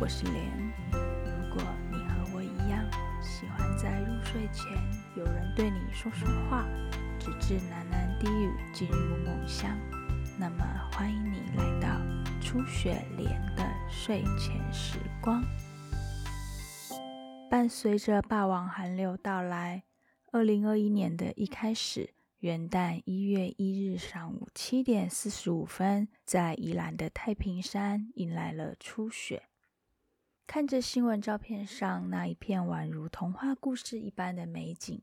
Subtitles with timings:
[0.00, 0.50] 我是莲。
[0.92, 2.82] 如果你和我一样，
[3.22, 4.66] 喜欢在入睡前
[5.14, 6.66] 有人对你说说话，
[7.18, 9.76] 直至喃喃低语进入梦乡，
[10.38, 12.00] 那么欢迎你来到
[12.40, 15.44] 初雪莲的睡前时光。
[17.50, 19.82] 伴随着霸王寒流到来，
[20.32, 22.14] 二零二一年的一开始。
[22.38, 29.49] 元旦一月一日上午七点四十五分，在宜兰的太平山迎来了初雪。
[30.52, 35.00] 看着新闻照片上那一片宛如童话故事一般的美景，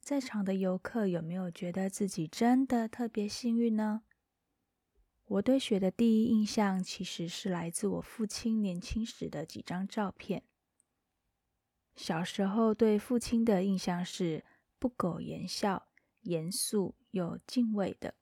[0.00, 4.04] 在场的游客有没有觉得自己真的特别幸运呢？
[5.26, 10.44] 我对雪的第一印象其实是来自我父亲年轻时的几张照片。
[11.94, 14.46] 小时候对父亲的印象是
[14.78, 15.88] 不苟言笑。
[16.22, 18.14] 严肃又敬畏的，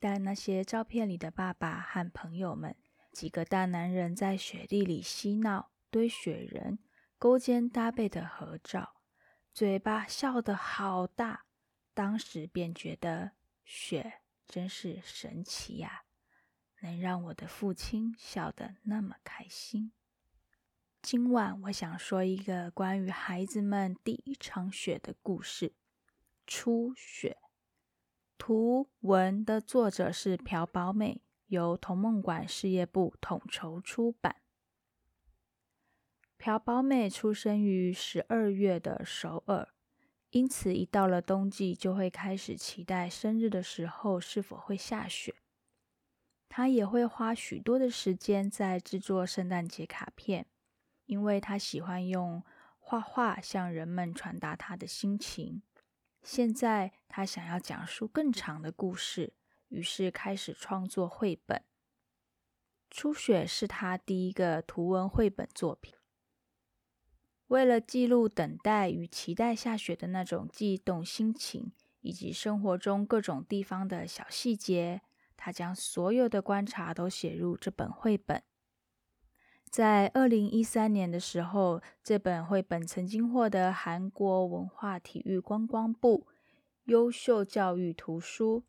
[0.00, 2.74] 但那些照片里的爸爸和朋友们，
[3.12, 6.78] 几个大男人在雪地里嬉闹、堆雪人、
[7.18, 9.00] 勾肩搭背的合照，
[9.52, 11.46] 嘴巴笑得好大，
[11.94, 13.32] 当时便觉得
[13.64, 16.04] 雪真是神奇呀，
[16.80, 19.92] 能让我的父亲笑得那么开心。
[21.00, 25.74] 今晚我想说一个关于孩子们第一场雪的故事。
[26.46, 27.38] 初雪，
[28.36, 34.42] 图文的作者是朴宝美，由童梦馆事业部统筹出版。
[36.38, 39.68] 朴宝妹出生于十二月的首尔，
[40.30, 45.34] 因此一到了冬季，就会开始期待生日的时候是否会下雪。
[46.48, 50.46] 他也会花许多的时间在制作圣诞节卡片，
[51.06, 52.42] 因为他喜欢用
[52.78, 55.62] 画画向人们传达他的心情。
[56.22, 59.34] 现在他想要讲述更长的故事，
[59.68, 61.64] 于是开始创作绘本。
[62.88, 65.97] 初雪是他第一个图文绘本作品。
[67.48, 75.00] 为了记录等待与期待下雪的那种悸动心情，以及生活中各种地方的小细节，
[75.36, 78.42] 他将所有的观察都写入这本绘本。
[79.70, 86.26] 在二零一三年的时候，这本绘本曾经获得韩国文化体育观光部
[86.84, 88.64] 优秀教育图书。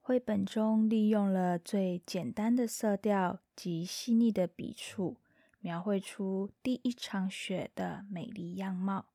[0.00, 5.16] 绘本中利用了最简单的色调及细腻的笔触，
[5.60, 9.14] 描绘出第一场雪的美丽样貌。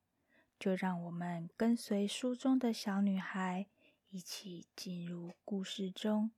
[0.58, 3.68] 就让我们跟随书中的小女孩，
[4.08, 6.32] 一起进入故事中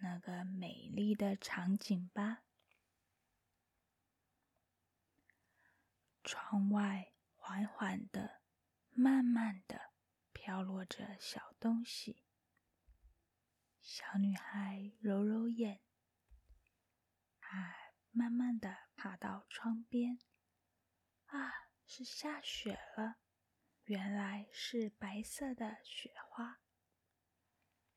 [0.00, 2.42] 那个美丽的场景吧。
[6.24, 8.40] 窗外缓缓的、
[8.90, 9.92] 慢慢的
[10.32, 12.24] 飘落着小东西。
[13.80, 15.80] 小女孩揉揉眼，
[17.40, 17.79] 啊
[18.10, 20.18] 慢慢的爬到窗边。
[21.26, 21.52] 啊，
[21.86, 23.16] 是下雪了！
[23.84, 26.60] 原来是白色的雪花。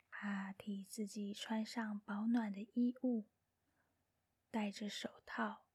[0.09, 3.29] 她替自己穿上保暖的衣物，
[4.49, 5.65] 戴着手套。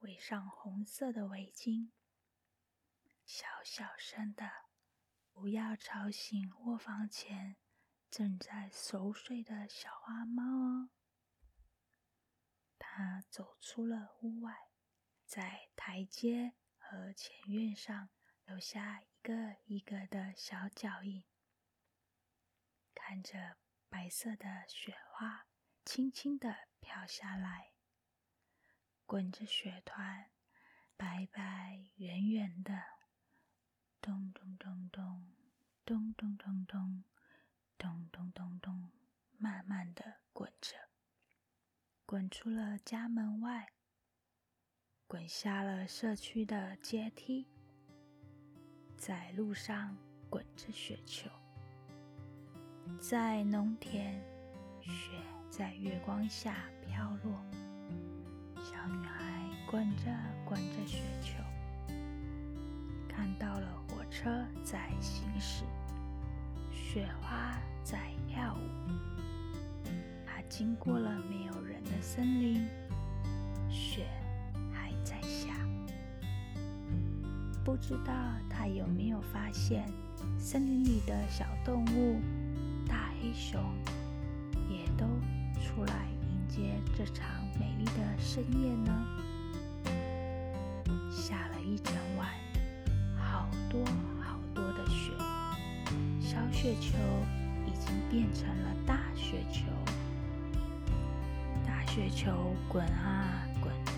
[0.00, 1.90] 围上红色的围巾，
[3.26, 4.50] 小小声的，
[5.30, 7.56] 不要吵醒卧房前
[8.10, 10.88] 正在熟睡的小花猫哦。
[13.00, 14.68] 他走出了屋外，
[15.24, 18.10] 在台阶和前院上
[18.44, 21.24] 留下一个一个的小脚印，
[22.94, 23.56] 看着
[23.88, 25.46] 白色的雪花
[25.82, 27.72] 轻轻的飘下来。
[29.06, 30.30] 滚着雪团，
[30.94, 32.82] 白白圆圆的，
[34.02, 35.32] 咚咚咚咚，
[35.86, 37.04] 咚咚咚咚，
[37.78, 38.90] 咚咚咚咚，
[39.38, 40.89] 慢慢的滚着，
[42.10, 43.68] 滚出了家门外，
[45.06, 47.46] 滚下了社区的阶梯，
[48.96, 49.96] 在路上
[50.28, 51.30] 滚着雪球，
[52.98, 54.20] 在农田，
[54.80, 55.12] 雪
[55.48, 57.40] 在月光下飘落。
[58.56, 60.12] 小女孩滚着
[60.44, 61.40] 滚着雪球，
[63.08, 65.62] 看到了火车在行驶，
[66.72, 69.29] 雪花在跳舞。
[70.50, 72.66] 经过了没有人的森林，
[73.70, 74.04] 雪
[74.72, 75.54] 还在下。
[77.64, 78.12] 不知道
[78.50, 79.88] 他有没有发现，
[80.40, 82.20] 森林里的小动物，
[82.88, 83.62] 大黑熊，
[84.68, 85.06] 也都
[85.62, 87.24] 出来迎接这场。
[87.58, 89.06] 美丽的深夜呢，
[91.12, 92.28] 下了一整晚，
[93.16, 93.84] 好多
[94.20, 95.12] 好多的雪，
[96.20, 96.98] 小雪球
[97.66, 99.66] 已经变成了大雪球，
[101.92, 102.30] 雪球
[102.68, 103.92] 滚啊滚的，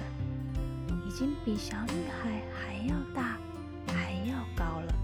[1.07, 3.37] 一经比小女孩还要大，
[3.87, 4.95] 还要高了。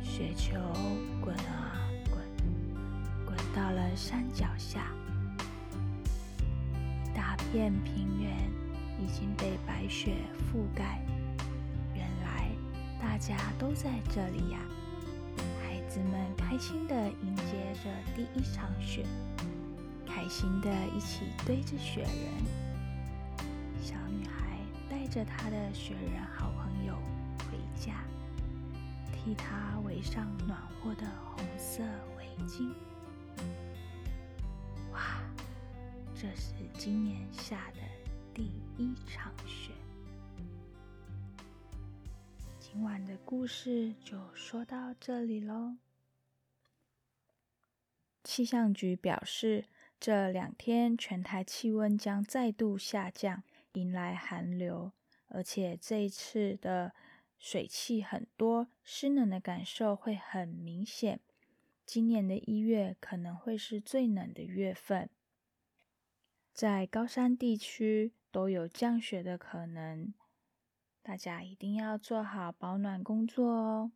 [0.00, 0.54] 雪球
[1.20, 2.22] 滚啊滚，
[3.26, 4.86] 滚到了山脚下，
[7.12, 8.48] 大片平原
[9.00, 10.14] 已经被白雪
[10.46, 11.04] 覆盖。
[11.92, 12.50] 原来
[13.00, 14.60] 大家都在这里呀！
[15.60, 19.04] 孩子们开心地迎接着第一场雪，
[20.22, 22.12] 开心地一起堆着雪人。
[23.82, 24.56] 小女孩
[24.88, 26.94] 带着她的雪人好朋友
[27.38, 28.04] 回家。
[29.12, 31.82] 替她围上暖和的红色
[32.16, 32.72] 围巾。
[34.92, 35.20] 哇，
[36.14, 37.80] 这是今年下的
[38.32, 38.44] 第
[38.78, 39.72] 一场雪。
[42.60, 45.78] 今晚的故事就说到这里喽。
[48.22, 49.64] 气象局表示，
[50.02, 53.44] 这两天全台气温将再度下降，
[53.74, 54.90] 迎来寒流，
[55.28, 56.92] 而且这一次的。
[57.38, 61.20] 水汽很多，湿冷的感受会很明显。
[61.86, 65.08] 今年的一月可能会是最冷的月份，
[66.52, 70.14] 在高山地区都有降雪的可能，
[71.02, 73.92] 大家一定要做好保暖工作哦。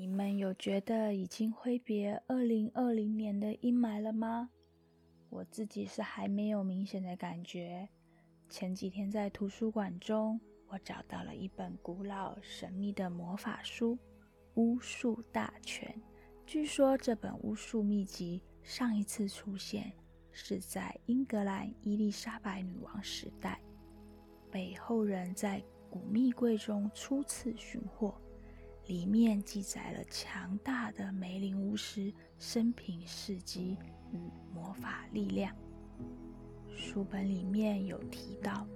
[0.00, 4.48] 你们有觉得已经挥别二零二零年的阴霾了吗？
[5.28, 7.86] 我自己是还没有明显的感觉。
[8.48, 13.94] 前几天在图书馆中，我找到了一本古老神秘的魔法书
[14.54, 15.86] 《巫术大全》。
[16.46, 19.92] 据说这本巫术秘籍上一次出现
[20.32, 23.60] 是在英格兰伊丽莎白女王时代，
[24.50, 28.18] 被后人在古密柜中初次寻获。
[28.86, 33.76] 里面记载了强大的梅林巫师生平事迹
[34.12, 34.18] 与
[34.52, 35.54] 魔法力量。
[36.74, 38.66] 书本里面有提到，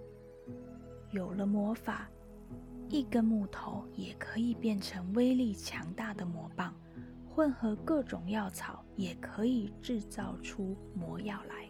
[1.10, 2.08] 有了魔法，
[2.88, 6.74] 一根木头也可以变成威力强大的魔棒，
[7.28, 11.68] 混合各种药草也可以制造出魔药来。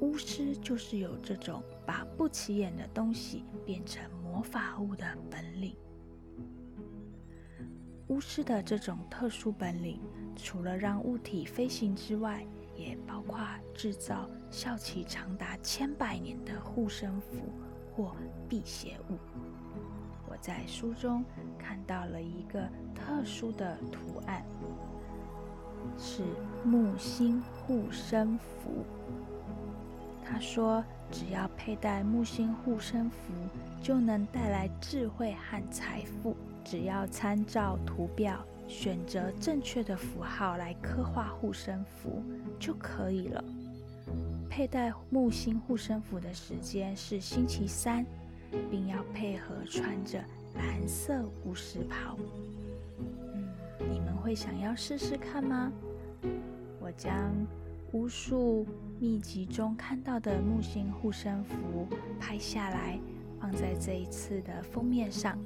[0.00, 5.74] 巫师就是有这种把不起眼的东西变成魔法物的本领。
[8.10, 10.00] 巫师的这种特殊本领，
[10.34, 12.44] 除了让物体飞行之外，
[12.76, 13.38] 也包括
[13.72, 17.38] 制造效期长达千百年的护身符
[17.94, 18.16] 或
[18.48, 19.18] 辟邪物。
[20.28, 21.24] 我在书中
[21.56, 24.44] 看到了一个特殊的图案，
[25.96, 26.24] 是
[26.64, 28.84] 木星护身符。
[30.24, 33.32] 他说，只要佩戴木星护身符，
[33.80, 36.36] 就能带来智慧和财富。
[36.70, 38.46] 只要参照图表。
[38.68, 42.22] 选择正确的符号来刻画护身符
[42.56, 43.44] 就可以了。
[44.48, 48.06] 佩戴木星护身符的时间是星期三，
[48.70, 50.22] 并要配合穿着
[50.54, 52.16] 蓝色巫师袍。
[53.34, 53.44] 嗯，
[53.90, 55.72] 你们会想要试试看吗？
[56.78, 57.12] 我将
[57.90, 58.64] 巫术
[59.00, 61.88] 秘籍中看到的木星护身符
[62.20, 63.00] 拍下来，
[63.40, 65.36] 放在这一次的封面上。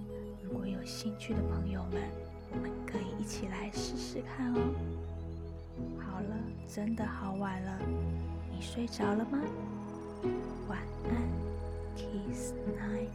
[0.55, 2.01] 如果有兴趣的朋友们，
[2.53, 4.61] 我们可以一起来试试看哦。
[5.99, 6.37] 好了，
[6.69, 7.77] 真的好晚了，
[8.53, 9.41] 你睡着了吗？
[10.69, 11.11] 晚安
[11.97, 13.09] ，KISS NIGHT。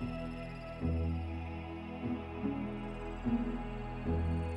[0.00, 0.10] Thank
[4.06, 4.53] you.